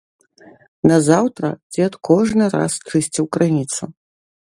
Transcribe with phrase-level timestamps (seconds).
[0.91, 3.83] Назаўтра дзед кожны раз чысціў крыніцу.